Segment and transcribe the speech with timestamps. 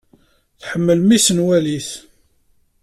[0.59, 1.89] Tḥemmel mmi-s n wali-s.